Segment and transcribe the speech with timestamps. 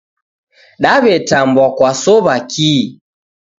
[0.83, 2.83] Dawetambwa kwasowa kii